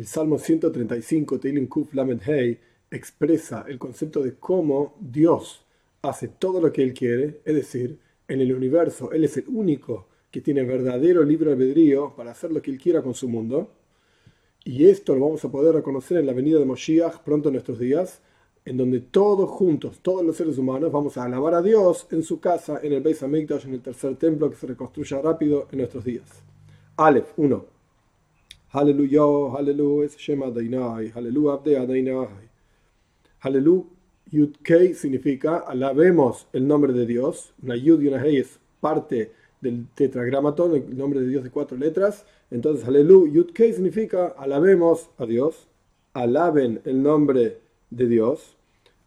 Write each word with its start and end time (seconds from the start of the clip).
El 0.00 0.06
Salmo 0.06 0.38
135, 0.38 1.38
Teilim 1.38 1.66
Kuf 1.66 1.92
Lamed 1.92 2.22
Hei, 2.26 2.58
expresa 2.90 3.66
el 3.68 3.78
concepto 3.78 4.22
de 4.22 4.36
cómo 4.36 4.96
Dios 4.98 5.66
hace 6.00 6.28
todo 6.28 6.58
lo 6.58 6.72
que 6.72 6.82
Él 6.82 6.94
quiere, 6.94 7.42
es 7.44 7.54
decir, 7.54 7.98
en 8.26 8.40
el 8.40 8.54
universo 8.54 9.12
Él 9.12 9.24
es 9.24 9.36
el 9.36 9.44
único 9.48 10.08
que 10.30 10.40
tiene 10.40 10.64
verdadero 10.64 11.22
libre 11.22 11.52
albedrío 11.52 12.14
para 12.16 12.30
hacer 12.30 12.50
lo 12.50 12.62
que 12.62 12.70
Él 12.70 12.78
quiera 12.78 13.02
con 13.02 13.12
su 13.12 13.28
mundo. 13.28 13.72
Y 14.64 14.86
esto 14.86 15.14
lo 15.14 15.20
vamos 15.20 15.44
a 15.44 15.50
poder 15.50 15.74
reconocer 15.74 16.16
en 16.16 16.24
la 16.24 16.32
venida 16.32 16.58
de 16.58 16.64
Moshiach 16.64 17.18
pronto 17.18 17.50
en 17.50 17.56
nuestros 17.56 17.78
días, 17.78 18.22
en 18.64 18.78
donde 18.78 19.00
todos 19.00 19.50
juntos, 19.50 19.98
todos 20.00 20.24
los 20.24 20.34
seres 20.34 20.56
humanos, 20.56 20.90
vamos 20.90 21.18
a 21.18 21.24
alabar 21.24 21.52
a 21.52 21.60
Dios 21.60 22.06
en 22.10 22.22
su 22.22 22.40
casa, 22.40 22.80
en 22.82 22.94
el 22.94 23.02
Beis 23.02 23.22
Hamikdash, 23.22 23.66
en 23.66 23.74
el 23.74 23.82
tercer 23.82 24.16
templo 24.16 24.48
que 24.48 24.56
se 24.56 24.66
reconstruya 24.66 25.20
rápido 25.20 25.68
en 25.70 25.76
nuestros 25.76 26.04
días. 26.06 26.42
Aleph 26.96 27.34
1. 27.36 27.79
Aleluya, 28.72 29.22
aleluya, 29.58 30.06
es 30.06 30.16
Shema 30.16 30.48
Dainai, 30.48 31.10
aleluya, 31.16 31.54
Abde 31.54 31.76
Adainai. 31.76 32.48
Aleluya, 33.40 33.84
Yud 34.30 34.58
Kei 34.62 34.94
significa 34.94 35.56
alabemos 35.66 36.46
el 36.52 36.68
nombre 36.68 36.92
de 36.92 37.04
Dios. 37.04 37.52
Una 37.64 37.74
Yud 37.74 38.00
y 38.00 38.06
una 38.06 38.24
Hei 38.24 38.36
es 38.36 38.60
parte 38.80 39.32
del 39.60 39.88
tetragramatón, 39.96 40.76
el 40.76 40.96
nombre 40.96 41.18
de 41.18 41.26
Dios 41.26 41.42
de 41.42 41.50
cuatro 41.50 41.76
letras. 41.76 42.24
Entonces, 42.52 42.86
aleluya, 42.86 43.32
Yud 43.32 43.50
Kei 43.50 43.72
significa 43.72 44.28
alabemos 44.38 45.10
a 45.18 45.26
Dios. 45.26 45.66
Alaben 46.12 46.80
el 46.84 47.02
nombre 47.02 47.58
de 47.90 48.06
Dios. 48.06 48.56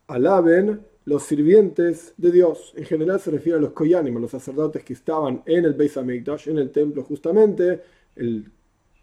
Alaben 0.07 0.81
los 1.05 1.23
sirvientes 1.23 2.13
de 2.17 2.33
Dios. 2.33 2.73
En 2.75 2.83
general 2.83 3.21
se 3.21 3.31
refiere 3.31 3.59
a 3.59 3.61
los 3.61 3.71
koyanim, 3.71 4.17
a 4.17 4.19
los 4.19 4.31
sacerdotes 4.31 4.83
que 4.83 4.91
estaban 4.91 5.41
en 5.45 5.63
el 5.63 5.73
Beis 5.73 5.95
Hamikdash, 5.95 6.49
en 6.49 6.57
el 6.57 6.69
templo 6.69 7.01
justamente. 7.03 7.81
El, 8.17 8.51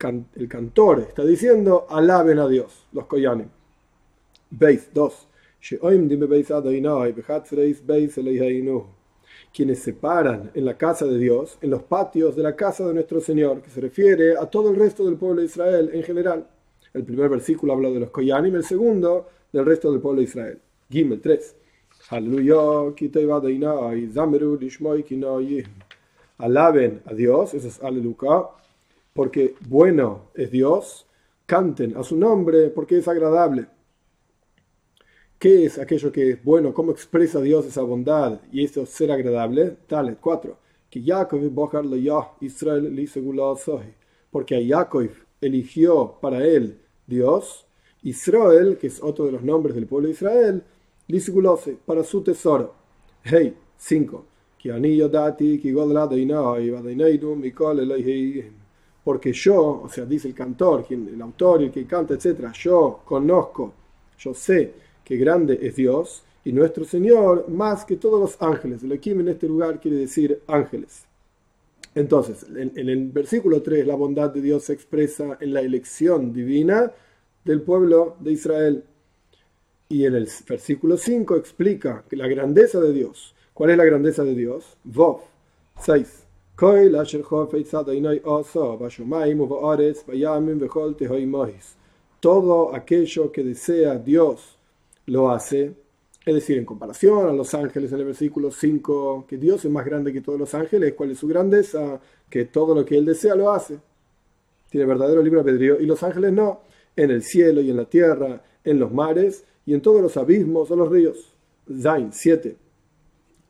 el 0.08 0.48
cantor 0.48 1.00
está 1.00 1.24
diciendo, 1.24 1.86
alaben 1.90 2.38
a 2.38 2.48
Dios, 2.48 2.86
los 2.92 3.06
koyanim. 3.06 3.48
Beis 4.50 4.88
2. 4.94 5.28
Quienes 9.52 9.78
se 9.78 9.92
paran 9.92 10.50
en 10.54 10.64
la 10.64 10.78
casa 10.78 11.04
de 11.04 11.18
Dios, 11.18 11.58
en 11.60 11.70
los 11.70 11.82
patios 11.82 12.34
de 12.34 12.42
la 12.42 12.56
casa 12.56 12.86
de 12.86 12.94
nuestro 12.94 13.20
Señor, 13.20 13.60
que 13.60 13.68
se 13.68 13.80
refiere 13.80 14.36
a 14.36 14.46
todo 14.46 14.70
el 14.70 14.76
resto 14.76 15.04
del 15.04 15.16
pueblo 15.16 15.40
de 15.40 15.46
Israel 15.46 15.90
en 15.92 16.02
general. 16.02 16.46
El 16.94 17.04
primer 17.04 17.28
versículo 17.28 17.74
habla 17.74 17.90
de 17.90 18.00
los 18.00 18.10
koyanim, 18.10 18.54
el 18.56 18.64
segundo 18.64 19.28
del 19.52 19.66
resto 19.66 19.92
del 19.92 20.00
pueblo 20.00 20.20
de 20.20 20.24
Israel. 20.24 20.58
Gimel 20.88 21.20
3. 21.20 21.56
Alaben 26.38 27.02
a 27.04 27.12
Dios, 27.12 27.54
eso 27.54 27.68
es 27.68 27.82
aleluya, 27.82 28.48
porque 29.12 29.54
bueno 29.68 30.30
es 30.34 30.50
Dios, 30.50 31.06
canten 31.46 31.96
a 31.96 32.02
su 32.02 32.16
nombre 32.16 32.68
porque 32.68 32.98
es 32.98 33.08
agradable. 33.08 33.66
¿Qué 35.38 35.64
es 35.64 35.78
aquello 35.78 36.12
que 36.12 36.32
es 36.32 36.44
bueno? 36.44 36.74
¿Cómo 36.74 36.92
expresa 36.92 37.40
Dios 37.40 37.64
esa 37.64 37.82
bondad 37.82 38.40
y 38.52 38.64
eso 38.64 38.84
ser 38.84 39.10
agradable? 39.10 39.76
Tal, 39.86 40.18
4. 40.20 40.58
Que 40.90 41.02
Yaakov 41.02 41.40
Israel 42.40 43.08
porque 44.30 44.56
a 44.56 44.60
Yaakov 44.60 45.08
eligió 45.40 46.18
para 46.20 46.44
él 46.44 46.78
Dios, 47.06 47.66
Israel, 48.02 48.76
que 48.78 48.88
es 48.88 49.02
otro 49.02 49.24
de 49.26 49.32
los 49.32 49.42
nombres 49.42 49.74
del 49.74 49.86
pueblo 49.86 50.08
de 50.08 50.14
Israel, 50.14 50.62
para 51.86 52.04
su 52.04 52.22
tesoro. 52.22 52.74
Hey, 53.22 53.56
5. 53.78 54.26
Porque 59.02 59.32
yo, 59.32 59.82
o 59.82 59.88
sea, 59.88 60.04
dice 60.04 60.28
el 60.28 60.34
cantor, 60.34 60.86
el 60.90 61.20
autor, 61.20 61.62
el 61.62 61.70
que 61.70 61.86
canta, 61.86 62.14
etc., 62.14 62.52
yo 62.52 63.00
conozco, 63.04 63.72
yo 64.18 64.34
sé 64.34 64.74
que 65.04 65.16
grande 65.16 65.58
es 65.62 65.76
Dios 65.76 66.22
y 66.44 66.52
nuestro 66.52 66.84
Señor 66.84 67.48
más 67.48 67.84
que 67.84 67.96
todos 67.96 68.20
los 68.20 68.42
ángeles. 68.42 68.82
El 68.82 68.92
Ekim 68.92 69.20
en 69.20 69.28
este 69.28 69.48
lugar 69.48 69.80
quiere 69.80 69.96
decir 69.96 70.42
ángeles. 70.46 71.04
Entonces, 71.94 72.46
en, 72.48 72.72
en, 72.76 72.88
el 72.88 73.08
versículo 73.10 73.62
3, 73.62 73.86
la 73.86 73.96
bondad 73.96 74.30
de 74.30 74.40
Dios 74.40 74.64
se 74.64 74.72
expresa 74.72 75.38
en 75.40 75.52
la 75.52 75.60
elección 75.60 76.32
divina 76.32 76.92
del 77.44 77.62
pueblo 77.62 78.16
de 78.20 78.32
Israel. 78.32 78.84
Y 79.88 80.04
en 80.04 80.14
el 80.14 80.28
versículo 80.48 80.96
5 80.96 81.36
explica 81.36 82.04
que 82.08 82.16
la 82.16 82.28
grandeza 82.28 82.80
de 82.80 82.92
Dios. 82.92 83.34
¿Cuál 83.52 83.70
es 83.70 83.76
la 83.76 83.84
grandeza 83.84 84.22
de 84.22 84.34
Dios? 84.34 84.76
Vov 84.84 85.22
6. 85.80 86.29
Todo 92.20 92.74
aquello 92.74 93.32
que 93.32 93.42
desea 93.42 93.96
Dios 93.96 94.58
lo 95.06 95.30
hace. 95.30 95.72
Es 96.26 96.34
decir, 96.34 96.58
en 96.58 96.66
comparación 96.66 97.30
a 97.30 97.32
los 97.32 97.54
ángeles 97.54 97.90
en 97.92 98.00
el 98.00 98.04
versículo 98.04 98.50
5, 98.50 99.24
que 99.26 99.38
Dios 99.38 99.64
es 99.64 99.70
más 99.70 99.86
grande 99.86 100.12
que 100.12 100.20
todos 100.20 100.38
los 100.38 100.52
ángeles, 100.52 100.92
¿cuál 100.92 101.12
es 101.12 101.18
su 101.18 101.28
grandeza? 101.28 101.98
Que 102.28 102.44
todo 102.44 102.74
lo 102.74 102.84
que 102.84 102.98
Él 102.98 103.06
desea 103.06 103.34
lo 103.34 103.50
hace. 103.50 103.78
Tiene 104.68 104.84
verdadero 104.84 105.22
libre 105.22 105.40
albedrío 105.40 105.80
y 105.80 105.86
los 105.86 106.02
ángeles 106.02 106.30
no. 106.30 106.60
En 106.94 107.10
el 107.10 107.22
cielo 107.22 107.62
y 107.62 107.70
en 107.70 107.78
la 107.78 107.86
tierra, 107.86 108.44
en 108.64 108.78
los 108.78 108.92
mares 108.92 109.44
y 109.64 109.72
en 109.72 109.80
todos 109.80 110.02
los 110.02 110.14
abismos 110.18 110.70
o 110.70 110.76
los 110.76 110.90
ríos. 110.90 111.32
Zain 111.80 112.12
7. 112.12 112.54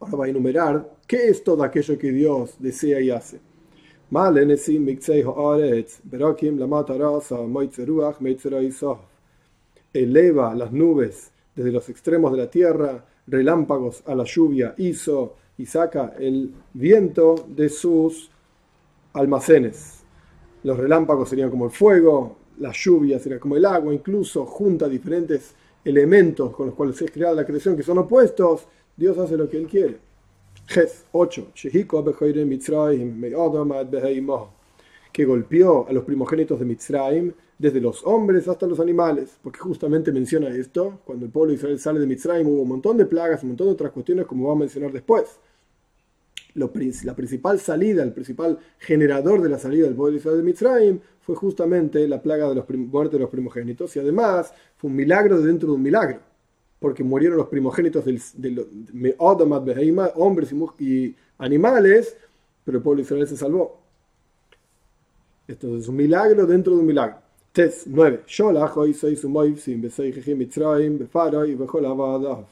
Ahora 0.01 0.17
va 0.17 0.25
a 0.25 0.29
enumerar 0.29 0.97
qué 1.07 1.29
es 1.29 1.45
todo 1.45 1.63
aquello 1.63 1.99
que 1.99 2.11
Dios 2.11 2.55
desea 2.59 3.01
y 3.01 3.11
hace. 3.11 3.39
Eleva 9.93 10.55
las 10.55 10.73
nubes 10.73 11.33
desde 11.55 11.73
los 11.73 11.89
extremos 11.91 12.33
de 12.33 12.39
la 12.39 12.51
tierra, 12.51 13.05
relámpagos 13.27 14.03
a 14.07 14.15
la 14.15 14.25
lluvia 14.25 14.75
hizo 14.79 15.37
y 15.59 15.67
saca 15.67 16.15
el 16.19 16.51
viento 16.73 17.47
de 17.49 17.69
sus 17.69 18.31
almacenes. 19.13 20.03
Los 20.63 20.79
relámpagos 20.79 21.29
serían 21.29 21.51
como 21.51 21.67
el 21.67 21.71
fuego, 21.71 22.39
la 22.59 22.73
lluvia 22.73 23.19
sería 23.19 23.39
como 23.39 23.57
el 23.57 23.67
agua, 23.67 23.93
incluso 23.93 24.47
junta 24.47 24.89
diferentes 24.89 25.55
elementos 25.85 26.55
con 26.55 26.67
los 26.67 26.75
cuales 26.75 27.01
es 27.03 27.11
creada 27.11 27.35
la 27.35 27.47
creación 27.47 27.77
que 27.77 27.83
son 27.83 27.99
opuestos, 27.99 28.67
Dios 29.01 29.17
hace 29.17 29.35
lo 29.39 29.49
que 29.49 29.57
Él 29.57 29.67
quiere. 29.67 29.97
Ges 30.67 31.07
8. 31.13 31.53
Que 35.11 35.25
golpeó 35.25 35.89
a 35.89 35.93
los 35.95 36.05
primogénitos 36.05 36.61
de 36.61 36.67
Mitzrayim 36.67 37.33
desde 37.59 37.81
los 37.81 38.05
hombres 38.05 38.47
hasta 38.47 38.67
los 38.67 38.79
animales, 38.79 39.39
porque 39.43 39.59
justamente 39.59 40.13
menciona 40.13 40.51
esto, 40.51 41.01
cuando 41.07 41.25
el 41.25 41.33
pueblo 41.33 41.53
de 41.53 41.57
Israel 41.57 41.79
sale 41.79 41.99
de 41.99 42.07
Mitzrayim 42.07 42.47
hubo 42.47 42.61
un 42.61 42.69
montón 42.69 42.99
de 42.99 43.07
plagas, 43.07 43.43
un 43.43 43.51
montón 43.51 43.69
de 43.69 43.73
otras 43.73 43.91
cuestiones 43.91 44.27
como 44.27 44.49
va 44.49 44.53
a 44.53 44.57
mencionar 44.57 44.93
después. 44.93 45.41
La 46.55 46.69
principal 46.69 47.59
salida, 47.59 48.03
el 48.03 48.13
principal 48.13 48.59
generador 48.79 49.41
de 49.41 49.49
la 49.49 49.59
salida 49.59 49.87
del 49.87 49.95
pueblo 49.95 50.13
de 50.13 50.19
Israel 50.19 50.37
de 50.37 50.43
Mitzrayim 50.43 51.01
fue 51.23 51.37
justamente 51.37 52.07
la 52.07 52.21
plaga 52.21 52.51
de 52.51 52.57
los 52.57 52.69
muerte 52.69 53.17
de 53.17 53.23
los 53.23 53.31
primogénitos 53.31 53.97
y 53.97 54.01
además 54.01 54.53
fue 54.77 54.91
un 54.91 54.97
milagro 54.97 55.41
dentro 55.41 55.71
de 55.71 55.75
un 55.77 55.83
milagro, 55.83 56.21
porque 56.81 57.05
murieron 57.05 57.37
los 57.39 57.49
primogénitos 57.49 58.05
de 58.05 58.51
los 58.51 58.67
hombres 60.17 60.53
y 60.79 61.15
animales, 61.39 62.17
pero 62.65 62.79
el 62.79 62.83
pueblo 62.83 63.03
Israel 63.03 63.29
se 63.29 63.37
salvó. 63.37 63.79
Esto 65.47 65.77
es 65.77 65.87
un 65.89 65.97
milagro 65.97 66.47
dentro 66.47 66.75
de 66.75 66.81
un 66.81 66.87
milagro. 66.87 67.19
Tes 67.53 67.83
9. 67.87 68.23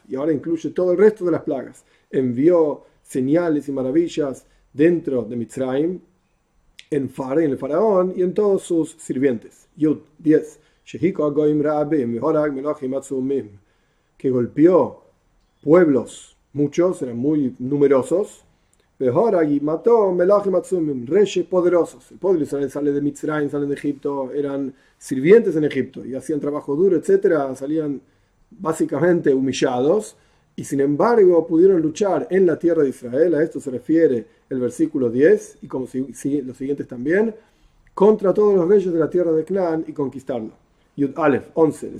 Y 0.08 0.14
ahora 0.16 0.32
incluye 0.32 0.70
todo 0.70 0.92
el 0.92 0.98
resto 0.98 1.24
de 1.24 1.30
las 1.30 1.42
plagas. 1.42 1.84
Envió 2.10 2.84
señales 3.02 3.68
y 3.68 3.72
maravillas 3.72 4.44
dentro 4.72 5.22
de 5.22 5.36
Mitzrayim, 5.36 6.00
en 6.90 7.08
Faraón, 7.08 7.44
en 7.44 7.50
el 7.50 7.58
faraón 7.58 8.14
y 8.16 8.22
en 8.22 8.34
todos 8.34 8.62
sus 8.62 8.92
sirvientes. 8.98 9.68
Yud 9.76 9.98
10. 10.18 10.58
Que 14.18 14.30
golpeó 14.30 15.04
pueblos, 15.62 16.36
muchos, 16.52 17.00
eran 17.00 17.16
muy 17.16 17.54
numerosos, 17.58 18.44
y 19.00 19.60
mató 19.60 20.12
reyes 21.06 21.46
poderosos. 21.46 22.10
El 22.10 22.18
pueblo 22.18 22.40
de 22.40 22.46
Israel 22.46 22.70
sale 22.70 22.92
de 22.92 23.00
Mitzrayim, 23.00 23.48
salen 23.48 23.68
de 23.68 23.76
Egipto, 23.76 24.32
eran 24.32 24.74
sirvientes 24.98 25.54
en 25.54 25.64
Egipto 25.64 26.04
y 26.04 26.14
hacían 26.14 26.40
trabajo 26.40 26.74
duro, 26.74 26.96
etcétera, 26.96 27.54
salían 27.54 28.00
básicamente 28.50 29.32
humillados 29.32 30.16
y 30.56 30.64
sin 30.64 30.80
embargo 30.80 31.46
pudieron 31.46 31.80
luchar 31.80 32.26
en 32.30 32.44
la 32.46 32.58
tierra 32.58 32.82
de 32.82 32.88
Israel, 32.88 33.36
a 33.36 33.42
esto 33.44 33.60
se 33.60 33.70
refiere 33.70 34.26
el 34.50 34.58
versículo 34.58 35.10
10 35.10 35.58
y 35.62 35.68
como 35.68 35.86
si, 35.86 36.42
los 36.42 36.56
siguientes 36.56 36.88
también, 36.88 37.34
contra 37.94 38.34
todos 38.34 38.56
los 38.56 38.68
reyes 38.68 38.92
de 38.92 38.98
la 38.98 39.08
tierra 39.08 39.30
de 39.30 39.44
Clan 39.44 39.84
y 39.86 39.92
conquistarlo. 39.92 40.67
Yud 40.98 41.16
Aleph 41.16 41.50
11. 41.54 41.92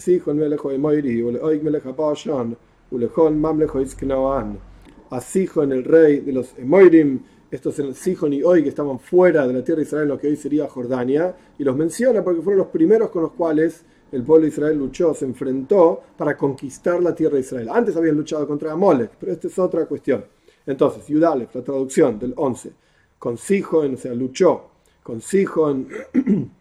Asijo 5.10 5.62
en 5.62 5.72
el 5.72 5.84
rey 5.84 6.20
de 6.20 6.32
los 6.32 6.58
Emoirim 6.58 7.20
estos 7.50 7.78
eran 7.78 7.94
Sihon 7.94 8.32
y 8.32 8.42
hoy 8.42 8.62
que 8.62 8.68
estaban 8.68 8.98
fuera 8.98 9.46
de 9.46 9.52
la 9.54 9.64
tierra 9.64 9.78
de 9.78 9.84
Israel, 9.84 10.08
lo 10.08 10.18
que 10.18 10.26
hoy 10.26 10.36
sería 10.36 10.68
Jordania, 10.68 11.34
y 11.58 11.64
los 11.64 11.76
menciona 11.76 12.22
porque 12.22 12.42
fueron 12.42 12.58
los 12.58 12.66
primeros 12.68 13.08
con 13.10 13.22
los 13.22 13.32
cuales 13.32 13.84
el 14.12 14.22
pueblo 14.22 14.42
de 14.42 14.48
Israel 14.48 14.76
luchó, 14.76 15.14
se 15.14 15.24
enfrentó 15.24 16.02
para 16.16 16.36
conquistar 16.36 17.02
la 17.02 17.14
tierra 17.14 17.36
de 17.36 17.40
Israel. 17.40 17.68
Antes 17.70 17.96
habían 17.96 18.16
luchado 18.16 18.46
contra 18.46 18.72
Amolek, 18.72 19.12
pero 19.18 19.32
esta 19.32 19.46
es 19.46 19.58
otra 19.58 19.86
cuestión. 19.86 20.24
Entonces, 20.66 21.06
Yudalef, 21.06 21.54
la 21.54 21.62
traducción 21.62 22.18
del 22.18 22.34
11, 22.36 22.72
con 23.18 23.38
Sihon, 23.38 23.94
o 23.94 23.96
sea, 23.96 24.12
luchó 24.12 24.70
con 25.02 25.22
Sihon, 25.22 25.88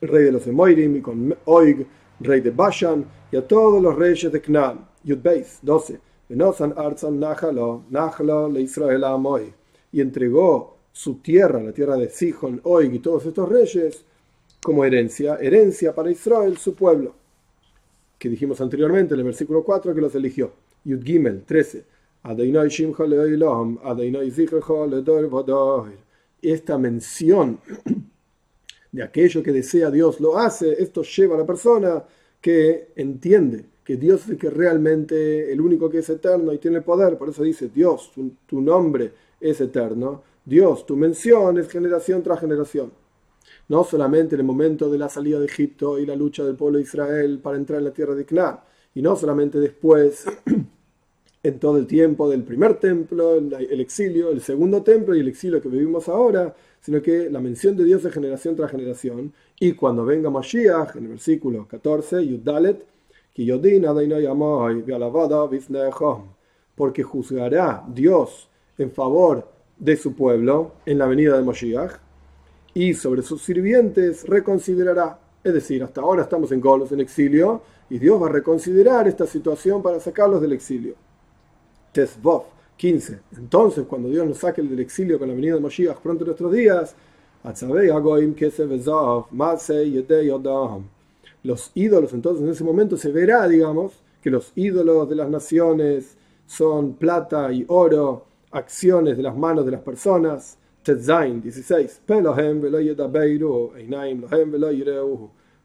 rey 0.00 0.24
de 0.24 0.32
los 0.32 0.46
Emoirim, 0.46 0.96
y 0.96 1.00
con 1.00 1.34
Oig, 1.44 1.86
rey 2.20 2.40
de 2.40 2.50
Bashan, 2.50 3.04
y 3.30 3.36
a 3.36 3.46
todos 3.46 3.82
los 3.82 3.96
reyes 3.96 4.32
de 4.32 4.40
Canaán. 4.40 4.88
Yudbeis, 5.02 5.58
12. 5.62 6.00
le 6.28 8.60
Israel. 8.60 9.04
Y 9.92 10.00
entregó 10.00 10.76
su 10.92 11.16
tierra, 11.16 11.62
la 11.62 11.72
tierra 11.72 11.96
de 11.96 12.08
Sihon, 12.08 12.60
Oig 12.64 12.94
y 12.94 12.98
todos 12.98 13.26
estos 13.26 13.48
reyes, 13.48 14.04
como 14.62 14.84
herencia, 14.84 15.36
herencia 15.36 15.94
para 15.94 16.10
Israel, 16.10 16.56
su 16.58 16.74
pueblo. 16.74 17.14
Que 18.18 18.28
dijimos 18.28 18.60
anteriormente 18.60 19.14
en 19.14 19.20
el 19.20 19.26
versículo 19.26 19.64
4 19.64 19.94
que 19.94 20.00
los 20.00 20.14
eligió. 20.14 20.52
Yud 20.84 21.02
Gimel, 21.02 21.44
13. 21.44 21.84
Esta 26.42 26.78
mención 26.78 27.58
de 28.92 29.02
aquello 29.02 29.42
que 29.42 29.52
desea 29.52 29.90
Dios 29.90 30.20
lo 30.20 30.38
hace, 30.38 30.82
esto 30.82 31.02
lleva 31.02 31.36
a 31.36 31.38
la 31.38 31.46
persona 31.46 32.02
que 32.40 32.88
entiende 32.96 33.66
que 33.84 33.96
Dios 33.96 34.22
es 34.22 34.30
el 34.30 34.38
que 34.38 34.50
realmente, 34.50 35.52
el 35.52 35.60
único 35.60 35.90
que 35.90 35.98
es 35.98 36.08
eterno 36.08 36.52
y 36.52 36.58
tiene 36.58 36.80
poder, 36.80 37.18
por 37.18 37.28
eso 37.28 37.42
dice 37.42 37.68
Dios, 37.74 38.12
tu, 38.46 38.60
nombre 38.60 39.12
es 39.40 39.60
eterno, 39.60 40.22
Dios, 40.44 40.86
tu 40.86 40.96
mención 40.96 41.58
es 41.58 41.68
generación 41.68 42.22
tras 42.22 42.40
generación. 42.40 42.92
No 43.68 43.84
solamente 43.84 44.34
en 44.34 44.42
el 44.42 44.46
momento 44.46 44.90
de 44.90 44.98
la 44.98 45.08
salida 45.08 45.38
de 45.38 45.46
Egipto 45.46 45.98
y 45.98 46.06
la 46.06 46.14
lucha 46.14 46.44
del 46.44 46.56
pueblo 46.56 46.78
de 46.78 46.84
Israel 46.84 47.40
para 47.42 47.56
entrar 47.56 47.78
en 47.78 47.86
la 47.86 47.92
tierra 47.92 48.14
de 48.14 48.24
Canaán, 48.24 48.60
y 48.94 49.02
no 49.02 49.16
solamente 49.16 49.58
después, 49.58 50.24
en 51.42 51.58
todo 51.58 51.78
el 51.78 51.86
tiempo 51.86 52.28
del 52.28 52.42
primer 52.42 52.74
templo, 52.74 53.36
el 53.36 53.80
exilio, 53.80 54.30
el 54.30 54.42
segundo 54.42 54.82
templo 54.82 55.14
y 55.14 55.20
el 55.20 55.28
exilio 55.28 55.60
que 55.60 55.68
vivimos 55.68 56.08
ahora, 56.08 56.54
sino 56.80 57.00
que 57.00 57.30
la 57.30 57.40
mención 57.40 57.76
de 57.76 57.84
Dios 57.84 58.04
es 58.04 58.12
generación 58.12 58.56
tras 58.56 58.70
generación. 58.70 59.32
Y 59.58 59.72
cuando 59.72 60.04
venga 60.04 60.28
Mashiach, 60.30 60.96
en 60.96 61.04
el 61.04 61.08
versículo 61.10 61.66
14, 61.66 62.26
Yudalet, 62.26 62.84
porque 66.74 67.02
juzgará 67.02 67.84
Dios 67.88 68.48
en 68.76 68.90
favor 68.90 69.48
de 69.78 69.96
su 69.96 70.14
pueblo 70.14 70.72
en 70.84 70.98
la 70.98 71.06
venida 71.06 71.36
de 71.38 71.44
Mashiach 71.44 71.92
y 72.74 72.94
sobre 72.94 73.22
sus 73.22 73.42
sirvientes 73.42 74.26
reconsiderará. 74.26 75.18
Es 75.42 75.54
decir, 75.54 75.82
hasta 75.82 76.02
ahora 76.02 76.22
estamos 76.22 76.52
en 76.52 76.60
Golos, 76.60 76.92
en 76.92 77.00
exilio, 77.00 77.62
y 77.88 77.98
Dios 77.98 78.20
va 78.22 78.26
a 78.26 78.32
reconsiderar 78.32 79.08
esta 79.08 79.26
situación 79.26 79.82
para 79.82 80.00
sacarlos 80.00 80.42
del 80.42 80.52
exilio. 80.52 80.94
Tesvov 81.92 82.44
15. 82.76 83.20
Entonces, 83.36 83.84
cuando 83.86 84.08
Dios 84.08 84.26
nos 84.26 84.38
saque 84.38 84.62
del 84.62 84.80
exilio 84.80 85.18
con 85.18 85.28
la 85.28 85.34
venida 85.34 85.54
de 85.54 85.60
Mashiach 85.60 85.98
pronto 85.98 86.24
en 86.24 86.28
nuestros 86.28 86.52
días, 86.52 86.94
los 91.42 91.70
ídolos, 91.74 92.12
entonces 92.12 92.44
en 92.44 92.50
ese 92.50 92.64
momento 92.64 92.96
se 92.96 93.10
verá, 93.10 93.48
digamos, 93.48 93.92
que 94.22 94.30
los 94.30 94.52
ídolos 94.54 95.08
de 95.08 95.16
las 95.16 95.30
naciones 95.30 96.16
son 96.46 96.94
plata 96.94 97.50
y 97.52 97.64
oro, 97.68 98.26
acciones 98.50 99.16
de 99.16 99.22
las 99.22 99.36
manos 99.36 99.64
de 99.64 99.70
las 99.70 99.80
personas. 99.80 100.58
Tetzain 100.82 101.40
16. 101.40 102.02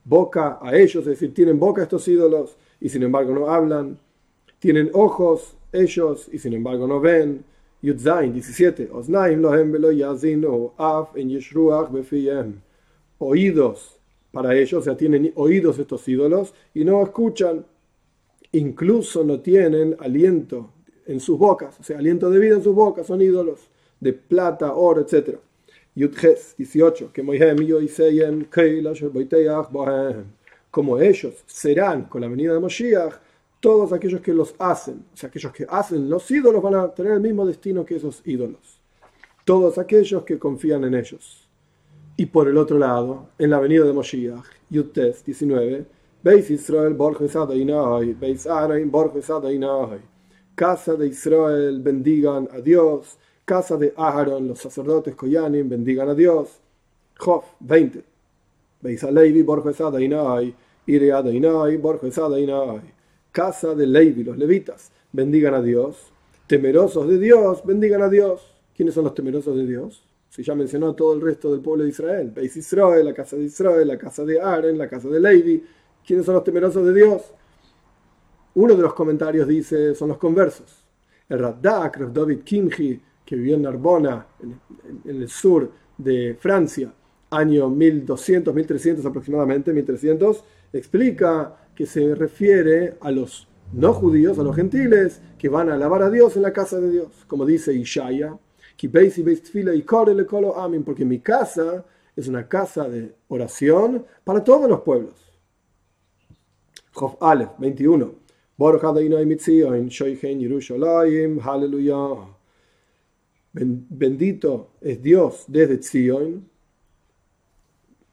Boca 0.04 0.60
a 0.62 0.76
ellos, 0.76 0.96
es 0.98 1.06
decir, 1.06 1.34
tienen 1.34 1.60
boca 1.60 1.82
estos 1.82 2.08
ídolos 2.08 2.56
y 2.80 2.90
sin 2.90 3.04
embargo 3.04 3.34
no 3.34 3.50
hablan. 3.50 3.98
Tienen 4.66 4.90
ojos 4.94 5.56
ellos 5.72 6.28
y 6.34 6.40
sin 6.40 6.54
embargo 6.54 6.88
no 6.88 7.00
ven. 7.00 7.46
Yudzain 7.84 8.34
17. 8.34 8.90
Oídos 13.20 14.00
para 14.32 14.56
ellos, 14.56 14.74
o 14.74 14.82
sea, 14.82 14.98
tienen 14.98 15.32
oídos 15.36 15.78
estos 15.78 16.08
ídolos 16.08 16.56
y 16.74 16.84
no 16.84 17.04
escuchan. 17.04 17.64
Incluso 18.54 19.24
no 19.24 19.40
tienen 19.40 19.98
aliento 20.00 20.72
en 21.06 21.20
sus 21.20 21.38
bocas, 21.38 21.80
o 21.80 21.84
sea, 21.84 22.00
aliento 22.00 22.32
de 22.32 22.40
vida 22.40 22.56
en 22.56 22.64
sus 22.64 22.74
bocas, 22.74 23.06
son 23.06 23.22
ídolos 23.22 23.70
de 24.00 24.14
plata, 24.14 24.74
oro, 24.74 25.02
etc. 25.02 25.38
Yudges 25.94 26.56
18. 26.58 27.12
Como 30.72 31.00
ellos 31.00 31.44
serán 31.46 32.06
con 32.06 32.22
la 32.22 32.28
venida 32.28 32.54
de 32.56 32.60
Moshiach 32.60 33.14
todos 33.66 33.92
aquellos 33.94 34.22
que 34.22 34.32
los 34.32 34.54
hacen, 34.60 35.04
o 35.12 35.18
sea, 35.18 35.28
aquellos 35.28 35.52
que 35.52 35.66
hacen 35.68 36.08
los 36.08 36.30
ídolos 36.30 36.62
van 36.62 36.76
a 36.76 36.88
tener 36.90 37.14
el 37.14 37.20
mismo 37.20 37.48
destino 37.48 37.84
que 37.84 37.96
esos 37.96 38.22
ídolos. 38.24 38.80
Todos 39.44 39.80
aquellos 39.80 40.22
que 40.22 40.38
confían 40.38 40.84
en 40.84 40.94
ellos. 40.94 41.50
Y 42.16 42.28
por 42.28 42.48
el 42.48 42.58
otro 42.58 42.78
lado, 42.78 43.30
en 43.40 43.50
la 43.50 43.60
venida 43.60 43.84
de 43.84 43.92
Moshiach, 43.92 44.46
Yutes 44.70 45.26
19, 45.26 45.84
Beis 46.22 46.52
Israel 46.52 46.94
Borges 46.94 47.36
Adainai, 47.36 48.14
Beis 48.14 48.46
Arain 48.46 48.92
Borges 48.92 49.32
Adainai. 49.32 50.00
Casa 50.54 50.94
de 50.94 51.08
Israel, 51.08 51.80
bendigan 51.82 52.48
a 52.54 52.60
Dios. 52.60 53.18
Casa 53.46 53.78
de 53.78 53.96
Aharon, 53.98 54.48
los 54.48 54.60
sacerdotes 54.60 55.16
Koyanim, 55.16 55.68
bendigan 55.68 56.08
a 56.10 56.14
Dios. 56.14 56.50
Jof 57.18 57.46
20. 57.62 58.04
Beis 58.82 59.04
Alevi 59.04 59.42
Borges 59.42 59.82
Adainai, 59.82 60.54
Ire 60.86 61.12
Adainai, 61.12 61.78
Borges 61.78 62.16
Adainai 62.20 62.95
casa 63.36 63.76
de 63.76 63.86
Levi, 63.86 64.24
los 64.24 64.38
levitas, 64.38 64.94
bendigan 65.12 65.54
a 65.56 65.62
Dios. 65.62 66.14
Temerosos 66.48 67.06
de 67.10 67.20
Dios, 67.20 67.66
bendigan 67.66 68.02
a 68.02 68.08
Dios. 68.08 68.50
¿Quiénes 68.74 68.96
son 68.96 69.04
los 69.04 69.14
temerosos 69.14 69.58
de 69.58 69.68
Dios? 69.68 70.06
Si 70.30 70.42
ya 70.42 70.56
mencionó 70.56 70.96
todo 70.96 71.14
el 71.16 71.22
resto 71.22 71.52
del 71.52 71.60
pueblo 71.60 71.84
de 71.84 71.90
Israel. 71.90 72.32
Beis 72.34 72.56
Israel, 72.56 73.04
la 73.04 73.14
casa 73.14 73.36
de 73.36 73.44
Israel, 73.44 73.90
la 73.90 73.98
casa 73.98 74.24
de 74.24 74.40
Aren, 74.40 74.78
la 74.78 74.88
casa 74.88 75.10
de 75.10 75.20
Levi. 75.20 75.62
¿Quiénes 76.08 76.26
son 76.26 76.36
los 76.36 76.46
temerosos 76.46 76.86
de 76.86 76.94
Dios? 76.94 77.24
Uno 78.54 78.74
de 78.74 78.82
los 78.82 78.94
comentarios 78.94 79.46
dice, 79.50 79.94
son 79.96 80.08
los 80.08 80.18
conversos. 80.18 80.86
El 81.28 81.40
Radak, 81.40 82.00
David 82.14 82.40
Kinji, 82.42 83.02
que 83.26 83.36
vivió 83.36 83.56
en 83.56 83.64
Narbona, 83.64 84.28
en, 84.42 84.58
el 85.04 85.28
sur 85.28 85.70
de 85.98 86.38
Francia, 86.40 86.94
año 87.32 87.70
1200, 87.70 88.56
1300 88.56 89.06
aproximadamente, 89.06 89.74
1300, 89.74 90.42
explica 90.72 91.65
que 91.76 91.86
se 91.86 92.16
refiere 92.16 92.96
a 93.02 93.12
los 93.12 93.48
no 93.74 93.94
judíos, 93.94 94.40
a 94.40 94.44
los 94.44 94.56
gentiles, 94.56 95.22
que 95.38 95.50
van 95.50 95.70
a 95.70 95.76
alabar 95.76 96.02
a 96.04 96.10
Dios 96.10 96.36
en 96.36 96.44
la 96.44 96.54
casa 96.54 96.80
de 96.80 96.90
Dios, 96.90 97.26
como 97.28 97.46
dice 97.46 97.74
Ishaya, 97.74 98.38
porque 100.84 101.06
mi 101.06 101.20
casa 101.20 101.86
es 102.16 102.28
una 102.28 102.48
casa 102.48 102.88
de 102.90 103.16
oración 103.28 104.06
para 104.24 104.44
todos 104.44 104.70
los 104.70 104.82
pueblos. 104.82 105.14
Jof 106.94 107.16
Aleph 107.22 107.52
21. 107.58 108.26
Bendito 113.54 114.72
es 114.82 115.02
Dios 115.02 115.46
desde 115.48 115.84
Zion 115.84 116.50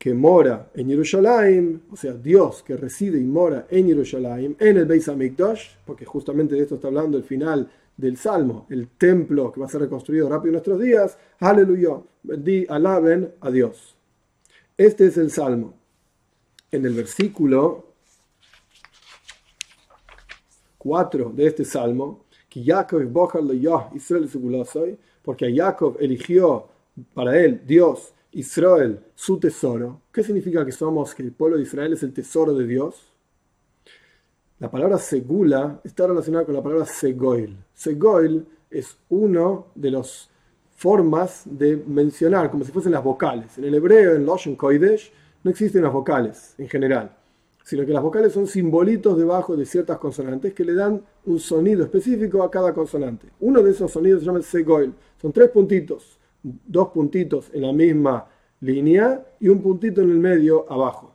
que 0.02 0.14
mora 0.14 0.68
en 0.74 0.88
Jerusalén, 0.88 1.82
o 1.88 1.94
sea, 1.94 2.12
Dios 2.12 2.64
que 2.64 2.76
reside 2.76 3.20
y 3.20 3.22
mora 3.22 3.68
en 3.70 3.86
Jerusalén, 3.86 4.56
en 4.58 4.76
el 4.76 4.84
Beis 4.84 5.08
Hamikdash, 5.08 5.76
porque 5.86 6.04
justamente 6.04 6.56
de 6.56 6.62
esto 6.62 6.74
está 6.74 6.88
hablando 6.88 7.16
el 7.16 7.22
final 7.22 7.70
del 7.96 8.16
Salmo, 8.16 8.66
el 8.68 8.88
templo 8.88 9.52
que 9.52 9.60
va 9.60 9.66
a 9.66 9.68
ser 9.68 9.82
reconstruido 9.82 10.28
rápido 10.28 10.48
en 10.48 10.52
nuestros 10.54 10.80
días, 10.80 11.16
aleluya, 11.38 12.00
bendí, 12.24 12.66
alaben 12.68 13.32
a 13.40 13.48
Dios. 13.52 13.94
Este 14.76 15.06
es 15.06 15.16
el 15.18 15.30
Salmo. 15.30 15.74
En 16.72 16.84
el 16.84 16.94
versículo 16.94 17.94
4 20.78 21.32
de 21.32 21.46
este 21.46 21.64
Salmo, 21.64 22.24
que 22.48 22.64
Jacob 22.64 23.02
Israel 23.94 24.98
porque 25.22 25.46
a 25.46 25.64
Jacob 25.64 25.96
eligió 26.00 26.66
para 27.14 27.38
él 27.38 27.62
Dios 27.64 28.12
Israel, 28.32 29.00
su 29.14 29.38
tesoro. 29.38 30.02
¿Qué 30.10 30.22
significa 30.22 30.64
que 30.64 30.72
somos, 30.72 31.14
que 31.14 31.22
el 31.22 31.32
pueblo 31.32 31.56
de 31.56 31.64
Israel 31.64 31.92
es 31.92 32.02
el 32.02 32.12
tesoro 32.12 32.54
de 32.54 32.66
Dios? 32.66 33.12
La 34.58 34.70
palabra 34.70 34.98
segula 34.98 35.80
está 35.84 36.06
relacionada 36.06 36.44
con 36.44 36.54
la 36.54 36.62
palabra 36.62 36.86
segoil. 36.86 37.56
Segoil 37.74 38.46
es 38.70 38.96
uno 39.10 39.66
de 39.74 39.90
las 39.90 40.30
formas 40.76 41.42
de 41.44 41.76
mencionar, 41.76 42.50
como 42.50 42.64
si 42.64 42.72
fuesen 42.72 42.92
las 42.92 43.04
vocales. 43.04 43.58
En 43.58 43.64
el 43.64 43.74
hebreo, 43.74 44.14
en 44.14 44.24
Loshen 44.24 44.56
Koidesh, 44.56 45.12
no 45.44 45.50
existen 45.50 45.82
las 45.82 45.92
vocales 45.92 46.54
en 46.56 46.68
general, 46.68 47.14
sino 47.64 47.84
que 47.84 47.92
las 47.92 48.02
vocales 48.02 48.32
son 48.32 48.46
simbolitos 48.46 49.18
debajo 49.18 49.56
de 49.56 49.66
ciertas 49.66 49.98
consonantes 49.98 50.54
que 50.54 50.64
le 50.64 50.74
dan 50.74 51.02
un 51.26 51.38
sonido 51.38 51.84
específico 51.84 52.42
a 52.42 52.50
cada 52.50 52.72
consonante. 52.72 53.26
Uno 53.40 53.62
de 53.62 53.72
esos 53.72 53.90
sonidos 53.90 54.20
se 54.20 54.26
llama 54.26 54.42
segoil. 54.42 54.94
Son 55.20 55.32
tres 55.32 55.50
puntitos 55.50 56.18
dos 56.42 56.88
puntitos 56.88 57.50
en 57.52 57.62
la 57.62 57.72
misma 57.72 58.26
línea 58.60 59.24
y 59.40 59.48
un 59.48 59.60
puntito 59.60 60.00
en 60.00 60.10
el 60.10 60.18
medio 60.18 60.70
abajo. 60.70 61.14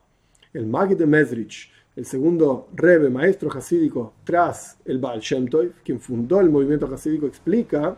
El 0.54 0.68
Magid 0.68 0.98
de 0.98 1.06
Mesrich, 1.06 1.72
el 1.96 2.06
segundo 2.06 2.70
rebe, 2.76 3.10
maestro 3.10 3.50
hasídico 3.52 4.14
tras 4.24 4.78
el 4.86 5.00
Baal 5.00 5.20
Shem 5.20 5.48
Tov, 5.48 5.72
quien 5.84 6.00
fundó 6.00 6.40
el 6.40 6.50
movimiento 6.50 6.86
hasídico, 6.94 7.26
explica 7.26 7.98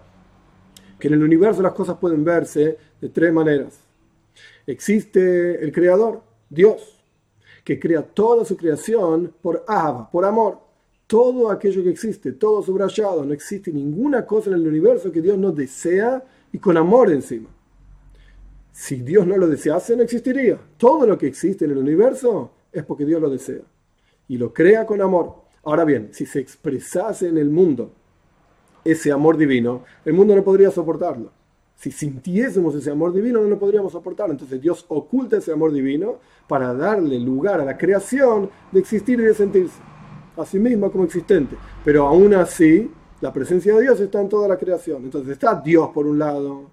que 0.99 1.07
en 1.07 1.15
el 1.15 1.23
universo 1.23 1.61
las 1.61 1.73
cosas 1.73 1.97
pueden 1.97 2.23
verse 2.23 2.77
de 2.99 3.09
tres 3.09 3.33
maneras. 3.33 3.79
Existe 4.65 5.63
el 5.63 5.71
creador, 5.71 6.21
Dios, 6.49 7.03
que 7.63 7.79
crea 7.79 8.01
toda 8.01 8.45
su 8.45 8.55
creación 8.55 9.33
por 9.41 9.63
Ahava, 9.67 10.09
por 10.09 10.25
amor. 10.25 10.59
Todo 11.07 11.49
aquello 11.49 11.83
que 11.83 11.89
existe, 11.89 12.33
todo 12.33 12.61
subrayado, 12.61 13.25
no 13.25 13.33
existe 13.33 13.71
ninguna 13.71 14.25
cosa 14.25 14.49
en 14.49 14.57
el 14.57 14.67
universo 14.67 15.11
que 15.11 15.21
Dios 15.21 15.37
no 15.37 15.51
desea 15.51 16.23
y 16.51 16.59
con 16.59 16.77
amor 16.77 17.11
encima. 17.11 17.49
Si 18.71 19.01
Dios 19.01 19.27
no 19.27 19.37
lo 19.37 19.47
desease, 19.47 19.95
no 19.95 20.03
existiría. 20.03 20.59
Todo 20.77 21.05
lo 21.05 21.17
que 21.17 21.27
existe 21.27 21.65
en 21.65 21.71
el 21.71 21.77
universo 21.77 22.51
es 22.71 22.83
porque 22.83 23.05
Dios 23.05 23.21
lo 23.21 23.29
desea. 23.29 23.61
Y 24.27 24.37
lo 24.37 24.53
crea 24.53 24.85
con 24.85 25.01
amor. 25.01 25.43
Ahora 25.63 25.83
bien, 25.83 26.09
si 26.13 26.25
se 26.25 26.39
expresase 26.39 27.27
en 27.27 27.37
el 27.37 27.49
mundo 27.49 27.91
ese 28.85 29.11
amor 29.11 29.37
divino, 29.37 29.83
el 30.05 30.13
mundo 30.13 30.35
no 30.35 30.43
podría 30.43 30.71
soportarlo. 30.71 31.31
Si 31.75 31.91
sintiésemos 31.91 32.75
ese 32.75 32.91
amor 32.91 33.13
divino, 33.13 33.41
no 33.41 33.47
lo 33.47 33.57
podríamos 33.57 33.91
soportar. 33.91 34.29
Entonces 34.29 34.61
Dios 34.61 34.85
oculta 34.89 35.37
ese 35.37 35.51
amor 35.51 35.71
divino 35.71 36.19
para 36.47 36.73
darle 36.73 37.19
lugar 37.19 37.61
a 37.61 37.65
la 37.65 37.77
creación 37.77 38.49
de 38.71 38.79
existir 38.79 39.19
y 39.19 39.23
de 39.23 39.33
sentirse. 39.33 39.79
A 40.35 40.45
sí 40.45 40.59
misma 40.59 40.89
como 40.89 41.05
existente. 41.05 41.55
Pero 41.83 42.07
aún 42.07 42.33
así, 42.33 42.91
la 43.21 43.33
presencia 43.33 43.75
de 43.75 43.81
Dios 43.81 43.99
está 43.99 44.21
en 44.21 44.29
toda 44.29 44.47
la 44.47 44.57
creación. 44.57 45.03
Entonces 45.03 45.33
está 45.33 45.55
Dios 45.55 45.89
por 45.93 46.07
un 46.07 46.19
lado, 46.19 46.71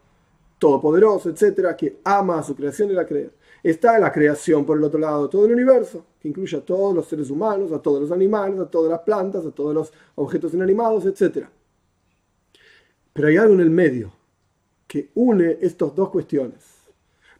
todopoderoso, 0.58 1.30
etcétera, 1.30 1.76
que 1.76 1.98
ama 2.04 2.38
a 2.38 2.42
su 2.42 2.54
creación 2.54 2.90
y 2.90 2.94
la 2.94 3.06
crea. 3.06 3.28
Está 3.62 3.98
la 3.98 4.12
creación 4.12 4.64
por 4.64 4.78
el 4.78 4.84
otro 4.84 5.00
lado, 5.00 5.28
todo 5.28 5.46
el 5.46 5.52
universo, 5.52 6.04
que 6.20 6.28
incluye 6.28 6.56
a 6.56 6.60
todos 6.60 6.94
los 6.94 7.06
seres 7.08 7.30
humanos, 7.30 7.72
a 7.72 7.80
todos 7.80 8.00
los 8.00 8.12
animales, 8.12 8.60
a 8.60 8.70
todas 8.70 8.90
las 8.90 9.00
plantas, 9.00 9.44
a 9.44 9.50
todos 9.50 9.74
los 9.74 9.92
objetos 10.14 10.54
inanimados, 10.54 11.04
etcétera. 11.04 11.50
Pero 13.12 13.28
hay 13.28 13.36
algo 13.36 13.54
en 13.54 13.60
el 13.60 13.70
medio 13.70 14.12
que 14.86 15.10
une 15.14 15.58
estas 15.60 15.94
dos 15.94 16.10
cuestiones. 16.10 16.76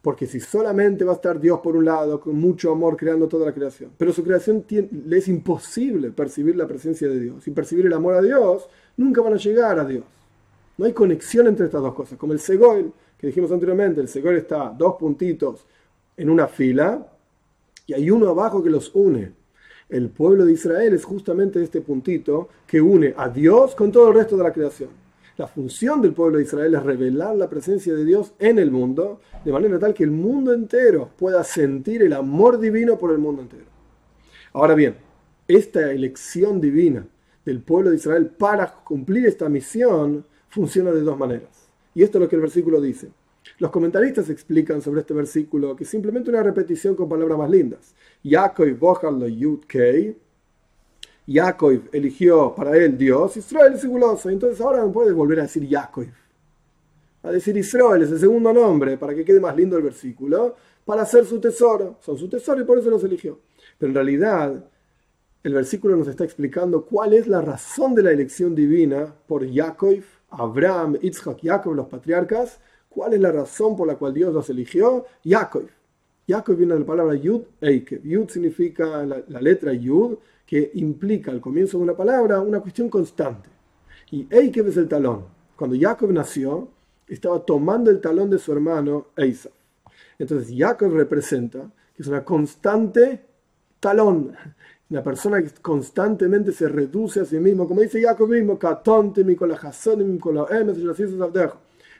Porque 0.01 0.27
si 0.27 0.39
solamente 0.39 1.03
va 1.03 1.13
a 1.13 1.15
estar 1.15 1.39
Dios 1.39 1.59
por 1.59 1.75
un 1.75 1.85
lado, 1.85 2.19
con 2.19 2.35
mucho 2.35 2.71
amor 2.71 2.95
creando 2.95 3.27
toda 3.27 3.45
la 3.45 3.53
creación, 3.53 3.91
pero 3.97 4.13
su 4.13 4.23
creación 4.23 4.65
le 4.69 5.17
es 5.17 5.27
imposible 5.27 6.11
percibir 6.11 6.55
la 6.55 6.67
presencia 6.67 7.07
de 7.07 7.19
Dios 7.19 7.47
y 7.47 7.51
percibir 7.51 7.87
el 7.87 7.93
amor 7.93 8.13
a 8.13 8.21
Dios, 8.21 8.69
nunca 8.97 9.21
van 9.21 9.33
a 9.33 9.37
llegar 9.37 9.79
a 9.79 9.85
Dios. 9.85 10.03
No 10.77 10.85
hay 10.85 10.93
conexión 10.93 11.47
entre 11.47 11.65
estas 11.65 11.81
dos 11.81 11.93
cosas. 11.93 12.17
Como 12.17 12.33
el 12.33 12.39
Segoil, 12.39 12.91
que 13.17 13.27
dijimos 13.27 13.51
anteriormente, 13.51 14.01
el 14.01 14.07
Segoil 14.07 14.37
está 14.37 14.73
dos 14.77 14.95
puntitos 14.95 15.65
en 16.15 16.29
una 16.29 16.47
fila 16.47 17.07
y 17.85 17.93
hay 17.93 18.11
uno 18.11 18.29
abajo 18.29 18.63
que 18.63 18.69
los 18.69 18.93
une. 18.93 19.31
El 19.89 20.09
pueblo 20.09 20.45
de 20.45 20.51
Israel 20.51 20.93
es 20.93 21.05
justamente 21.05 21.63
este 21.63 21.81
puntito 21.81 22.49
que 22.67 22.81
une 22.81 23.13
a 23.15 23.29
Dios 23.29 23.73
con 23.73 23.91
todo 23.91 24.09
el 24.09 24.15
resto 24.15 24.35
de 24.35 24.43
la 24.43 24.51
creación. 24.51 24.89
La 25.37 25.47
función 25.47 26.01
del 26.01 26.13
pueblo 26.13 26.37
de 26.37 26.43
Israel 26.43 26.75
es 26.75 26.83
revelar 26.83 27.35
la 27.35 27.49
presencia 27.49 27.93
de 27.93 28.03
Dios 28.03 28.33
en 28.39 28.59
el 28.59 28.71
mundo, 28.71 29.21
de 29.45 29.51
manera 29.51 29.79
tal 29.79 29.93
que 29.93 30.03
el 30.03 30.11
mundo 30.11 30.51
entero 30.51 31.11
pueda 31.15 31.43
sentir 31.43 32.01
el 32.01 32.13
amor 32.13 32.59
divino 32.59 32.97
por 32.97 33.11
el 33.11 33.19
mundo 33.19 33.43
entero. 33.43 33.65
Ahora 34.53 34.73
bien, 34.73 34.95
esta 35.47 35.91
elección 35.91 36.59
divina 36.59 37.05
del 37.47 37.61
pueblo 37.61 37.91
de 37.91 37.95
Israel 37.95 38.25
para 38.27 38.67
cumplir 38.83 39.25
esta 39.25 39.47
misión 39.47 40.25
funciona 40.49 40.91
de 40.91 40.99
dos 40.99 41.17
maneras. 41.17 41.69
Y 41.95 42.03
esto 42.03 42.17
es 42.17 42.23
lo 42.23 42.29
que 42.29 42.35
el 42.35 42.41
versículo 42.41 42.81
dice. 42.81 43.07
Los 43.59 43.71
comentaristas 43.71 44.29
explican 44.29 44.81
sobre 44.81 44.99
este 44.99 45.13
versículo 45.13 45.73
que 45.73 45.85
simplemente 45.85 46.29
una 46.29 46.43
repetición 46.43 46.93
con 46.93 47.07
palabras 47.07 47.37
más 47.37 47.49
lindas. 47.49 47.95
Yaakov 48.21 48.67
lo 49.17 49.27
Yud 49.29 49.61
Yaakov 51.25 51.83
eligió 51.93 52.53
para 52.53 52.75
él 52.75 52.97
Dios, 52.97 53.37
Israel 53.37 53.75
es 53.75 53.81
siguloso. 53.81 54.29
Entonces 54.29 54.59
ahora 54.59 54.79
no 54.79 54.91
puede 54.91 55.13
volver 55.13 55.39
a 55.39 55.43
decir 55.43 55.65
Yaakov. 55.65 56.07
A 57.23 57.31
decir 57.31 57.55
Israel 57.55 58.01
es 58.01 58.11
el 58.11 58.19
segundo 58.19 58.51
nombre 58.51 58.97
para 58.97 59.15
que 59.15 59.23
quede 59.23 59.39
más 59.39 59.55
lindo 59.55 59.77
el 59.77 59.83
versículo, 59.83 60.57
para 60.83 61.05
ser 61.05 61.25
su 61.25 61.39
tesoro. 61.39 61.95
Son 62.01 62.17
su 62.17 62.27
tesoro 62.27 62.59
y 62.59 62.65
por 62.65 62.77
eso 62.77 62.89
los 62.89 63.05
eligió. 63.05 63.39
Pero 63.79 63.91
en 63.91 63.95
realidad 63.95 64.65
el 65.47 65.53
versículo 65.53 65.95
nos 65.95 66.09
está 66.09 66.25
explicando 66.25 66.83
cuál 66.83 67.13
es 67.13 67.25
la 67.25 67.41
razón 67.41 67.95
de 67.95 68.03
la 68.03 68.11
elección 68.11 68.53
divina 68.53 69.15
por 69.27 69.45
Yaakov, 69.45 70.03
Abraham, 70.29 70.97
Isaac, 71.01 71.39
Jacob, 71.41 71.73
los 71.73 71.87
patriarcas. 71.87 72.59
¿Cuál 72.89 73.13
es 73.13 73.21
la 73.21 73.31
razón 73.31 73.77
por 73.77 73.87
la 73.87 73.95
cual 73.95 74.13
Dios 74.13 74.33
los 74.33 74.49
eligió? 74.49 75.05
Yaakov. 75.23 75.69
Yaakov 76.27 76.57
viene 76.57 76.73
de 76.73 76.81
la 76.81 76.85
palabra 76.85 77.15
Yud 77.15 77.43
Eikev. 77.61 78.03
Yud 78.03 78.27
significa 78.27 79.05
la, 79.05 79.23
la 79.25 79.39
letra 79.39 79.71
Yud 79.71 80.17
que 80.45 80.71
implica 80.73 81.31
al 81.31 81.39
comienzo 81.39 81.77
de 81.77 81.83
una 81.83 81.95
palabra 81.95 82.41
una 82.41 82.59
cuestión 82.59 82.89
constante. 82.89 83.49
Y 84.11 84.27
Eikev 84.29 84.67
es 84.67 84.75
el 84.75 84.89
talón. 84.89 85.27
Cuando 85.55 85.77
Jacob 85.79 86.11
nació, 86.11 86.67
estaba 87.07 87.39
tomando 87.45 87.89
el 87.89 88.01
talón 88.01 88.29
de 88.29 88.37
su 88.37 88.51
hermano 88.51 89.07
Eisa. 89.15 89.49
Entonces 90.19 90.53
Jacob 90.57 90.91
representa 90.91 91.71
que 91.95 92.01
es 92.01 92.07
una 92.09 92.25
constante 92.25 93.27
talón, 93.79 94.35
una 94.89 95.03
persona 95.03 95.41
que 95.41 95.49
constantemente 95.61 96.51
se 96.51 96.67
reduce 96.69 97.19
a 97.19 97.25
sí 97.25 97.37
mismo, 97.39 97.67
como 97.67 97.81
dice 97.81 98.01
Jacob 98.01 98.29
mismo, 98.29 98.57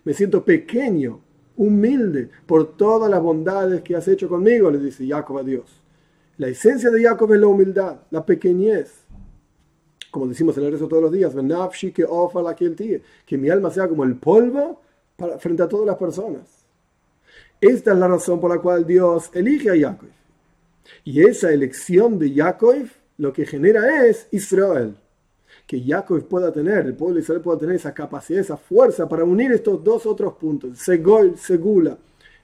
me 0.03 0.13
siento 0.13 0.45
pequeño, 0.45 1.19
humilde 1.57 2.29
por 2.45 2.77
todas 2.77 3.09
las 3.09 3.21
bondades 3.21 3.81
que 3.81 3.95
has 3.95 4.07
hecho 4.07 4.29
conmigo, 4.29 4.71
le 4.71 4.79
dice 4.79 5.05
Jacob 5.05 5.39
a 5.39 5.43
Dios. 5.43 5.81
La 6.37 6.47
esencia 6.47 6.89
de 6.89 7.03
Jacob 7.03 7.33
es 7.33 7.39
la 7.41 7.47
humildad, 7.47 7.97
la 8.11 8.25
pequeñez. 8.25 9.03
Como 10.11 10.27
decimos 10.27 10.57
en 10.57 10.65
el 10.65 10.71
rezo 10.71 10.87
todos 10.87 11.03
los 11.03 11.11
días, 11.11 11.33
que 13.25 13.37
mi 13.37 13.49
alma 13.49 13.69
sea 13.69 13.89
como 13.89 14.03
el 14.05 14.15
polvo 14.15 14.81
frente 15.39 15.63
a 15.63 15.67
todas 15.67 15.87
las 15.87 15.97
personas. 15.97 16.65
Esta 17.59 17.91
es 17.91 17.97
la 17.97 18.07
razón 18.07 18.39
por 18.39 18.55
la 18.55 18.61
cual 18.61 18.85
Dios 18.85 19.31
elige 19.33 19.71
a 19.71 19.89
Jacob. 19.89 20.09
Y 21.03 21.21
esa 21.21 21.51
elección 21.51 22.19
de 22.19 22.33
Jacob 22.33 22.87
lo 23.17 23.33
que 23.33 23.45
genera 23.45 24.05
es 24.05 24.27
Israel. 24.31 24.95
Que 25.65 25.81
Jacob 25.81 26.23
pueda 26.27 26.51
tener, 26.51 26.85
el 26.85 26.95
pueblo 26.95 27.15
de 27.15 27.21
Israel 27.21 27.41
pueda 27.41 27.59
tener 27.59 27.75
esa 27.75 27.93
capacidad, 27.93 28.39
esa 28.39 28.57
fuerza 28.57 29.09
para 29.09 29.23
unir 29.23 29.51
estos 29.51 29.83
dos 29.83 30.05
otros 30.05 30.33
puntos, 30.33 30.77
Segol, 30.77 31.37
Segula. 31.37 31.97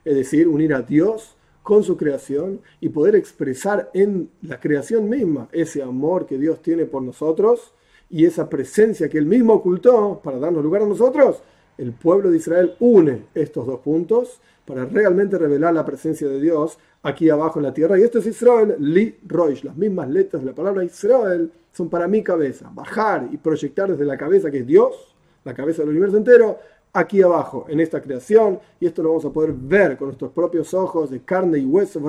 Es 0.03 0.15
decir, 0.15 0.47
unir 0.47 0.73
a 0.73 0.81
Dios 0.81 1.35
con 1.61 1.83
su 1.83 1.95
creación 1.95 2.59
y 2.81 2.89
poder 2.89 3.15
expresar 3.15 3.89
en 3.93 4.29
la 4.41 4.59
creación 4.59 5.07
misma 5.07 5.47
ese 5.53 5.81
amor 5.81 6.25
que 6.25 6.37
Dios 6.37 6.61
tiene 6.61 6.85
por 6.85 7.01
nosotros 7.01 7.73
y 8.09 8.25
esa 8.25 8.49
presencia 8.49 9.07
que 9.07 9.17
él 9.17 9.25
mismo 9.25 9.53
ocultó 9.53 10.19
para 10.21 10.37
darnos 10.37 10.63
lugar 10.63 10.81
a 10.81 10.87
nosotros, 10.87 11.41
el 11.77 11.93
pueblo 11.93 12.29
de 12.29 12.37
Israel 12.37 12.75
une 12.79 13.25
estos 13.33 13.65
dos 13.65 13.79
puntos 13.79 14.39
para 14.65 14.85
realmente 14.85 15.37
revelar 15.37 15.73
la 15.73 15.85
presencia 15.85 16.27
de 16.27 16.39
Dios 16.39 16.77
aquí 17.01 17.29
abajo 17.29 17.59
en 17.59 17.63
la 17.63 17.73
tierra. 17.73 17.99
Y 17.99 18.03
esto 18.03 18.19
es 18.19 18.27
Israel, 18.27 18.75
Li 18.79 19.17
Roish. 19.27 19.63
Las 19.63 19.75
mismas 19.75 20.09
letras 20.09 20.41
de 20.41 20.49
la 20.49 20.55
palabra 20.55 20.83
Israel 20.83 21.51
son 21.71 21.89
para 21.89 22.07
mi 22.07 22.23
cabeza. 22.23 22.69
Bajar 22.73 23.27
y 23.31 23.37
proyectar 23.37 23.89
desde 23.89 24.05
la 24.05 24.17
cabeza 24.17 24.49
que 24.49 24.59
es 24.59 24.67
Dios, 24.67 25.15
la 25.43 25.53
cabeza 25.53 25.81
del 25.81 25.91
universo 25.91 26.17
entero, 26.17 26.57
aquí 26.93 27.23
abajo, 27.23 27.65
en 27.67 27.79
esta 27.79 28.01
creación, 28.01 28.59
y 28.79 28.85
esto 28.85 29.01
lo 29.01 29.09
vamos 29.09 29.25
a 29.25 29.31
poder 29.31 29.51
ver 29.53 29.97
con 29.97 30.09
nuestros 30.09 30.31
propios 30.31 30.73
ojos 30.75 31.09
de 31.09 31.21
carne 31.21 31.57
y 31.57 31.65
hueso, 31.65 31.99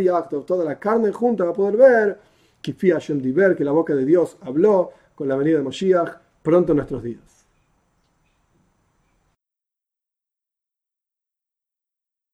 y 0.00 0.08
acto, 0.08 0.40
toda 0.40 0.64
la 0.64 0.78
carne 0.78 1.12
junta 1.12 1.44
va 1.44 1.50
a 1.50 1.54
poder 1.54 1.76
ver 1.76 2.18
que 2.62 2.74
que 2.74 3.64
la 3.64 3.72
boca 3.72 3.94
de 3.94 4.04
Dios 4.04 4.38
habló 4.40 4.90
con 5.14 5.28
la 5.28 5.36
venida 5.36 5.58
de 5.58 5.64
Moshiach 5.64 6.16
pronto 6.42 6.72
en 6.72 6.76
nuestros 6.76 7.02
días. 7.02 7.29